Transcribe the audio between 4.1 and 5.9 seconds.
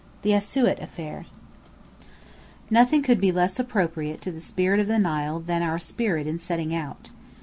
to the Spirit of the Nile than our